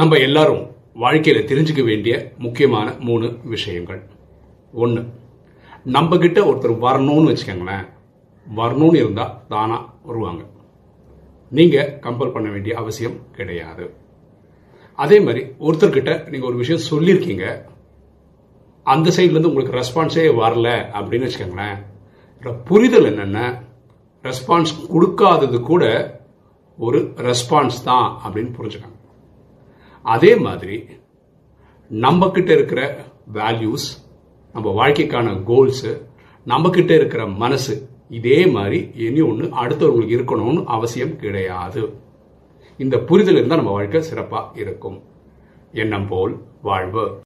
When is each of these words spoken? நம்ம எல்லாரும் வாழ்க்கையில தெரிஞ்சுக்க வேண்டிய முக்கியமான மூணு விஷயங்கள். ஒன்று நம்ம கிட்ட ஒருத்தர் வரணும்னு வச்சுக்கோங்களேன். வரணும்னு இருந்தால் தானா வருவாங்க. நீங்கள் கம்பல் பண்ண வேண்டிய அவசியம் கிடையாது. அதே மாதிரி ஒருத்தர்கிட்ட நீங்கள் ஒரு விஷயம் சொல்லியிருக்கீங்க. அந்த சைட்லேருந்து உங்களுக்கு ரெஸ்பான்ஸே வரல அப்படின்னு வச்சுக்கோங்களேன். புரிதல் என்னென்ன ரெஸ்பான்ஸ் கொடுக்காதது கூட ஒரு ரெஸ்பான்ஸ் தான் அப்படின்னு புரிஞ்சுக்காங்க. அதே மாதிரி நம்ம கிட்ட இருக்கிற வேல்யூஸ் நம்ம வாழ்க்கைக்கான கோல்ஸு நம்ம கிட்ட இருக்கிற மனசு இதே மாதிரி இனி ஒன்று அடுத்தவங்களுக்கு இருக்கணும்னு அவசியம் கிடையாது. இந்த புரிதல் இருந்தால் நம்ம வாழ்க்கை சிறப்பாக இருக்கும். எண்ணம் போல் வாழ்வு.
நம்ம 0.00 0.16
எல்லாரும் 0.16 0.62
வாழ்க்கையில 1.02 1.38
தெரிஞ்சுக்க 1.48 1.82
வேண்டிய 1.84 2.14
முக்கியமான 2.44 2.92
மூணு 3.08 3.26
விஷயங்கள். 3.54 3.98
ஒன்று 4.82 5.00
நம்ம 5.96 6.18
கிட்ட 6.22 6.38
ஒருத்தர் 6.50 6.74
வரணும்னு 6.84 7.30
வச்சுக்கோங்களேன். 7.30 7.86
வரணும்னு 8.56 9.00
இருந்தால் 9.00 9.34
தானா 9.48 9.78
வருவாங்க. 10.02 10.42
நீங்கள் 11.58 11.90
கம்பல் 12.04 12.32
பண்ண 12.32 12.50
வேண்டிய 12.50 12.76
அவசியம் 12.82 13.16
கிடையாது. 13.38 13.94
அதே 14.94 15.18
மாதிரி 15.20 15.42
ஒருத்தர்கிட்ட 15.66 16.14
நீங்கள் 16.30 16.48
ஒரு 16.50 16.56
விஷயம் 16.62 16.86
சொல்லியிருக்கீங்க. 16.90 17.44
அந்த 18.82 19.10
சைட்லேருந்து 19.16 19.50
உங்களுக்கு 19.52 19.78
ரெஸ்பான்ஸே 19.80 20.26
வரல 20.42 20.68
அப்படின்னு 21.00 21.30
வச்சுக்கோங்களேன். 21.30 21.78
புரிதல் 22.64 23.04
என்னென்ன 23.04 23.62
ரெஸ்பான்ஸ் 24.22 24.74
கொடுக்காதது 24.94 25.60
கூட 25.72 25.84
ஒரு 26.78 27.00
ரெஸ்பான்ஸ் 27.28 27.84
தான் 27.90 28.08
அப்படின்னு 28.26 28.54
புரிஞ்சுக்காங்க. 28.60 28.98
அதே 30.02 30.36
மாதிரி 30.36 30.86
நம்ம 31.88 32.30
கிட்ட 32.30 32.52
இருக்கிற 32.52 33.04
வேல்யூஸ் 33.32 33.86
நம்ம 34.52 34.86
வாழ்க்கைக்கான 34.86 35.42
கோல்ஸு 35.46 36.08
நம்ம 36.44 36.70
கிட்ட 36.70 36.94
இருக்கிற 36.94 37.26
மனசு 37.26 37.88
இதே 38.08 38.46
மாதிரி 38.46 38.90
இனி 38.94 39.20
ஒன்று 39.20 39.46
அடுத்தவங்களுக்கு 39.46 40.04
இருக்கணும்னு 40.04 40.64
அவசியம் 40.64 41.16
கிடையாது. 41.16 41.94
இந்த 42.76 42.98
புரிதல் 42.98 43.34
இருந்தால் 43.34 43.56
நம்ம 43.56 43.72
வாழ்க்கை 43.72 44.02
சிறப்பாக 44.02 44.60
இருக்கும். 44.60 45.02
எண்ணம் 45.72 46.06
போல் 46.06 46.40
வாழ்வு. 46.62 47.18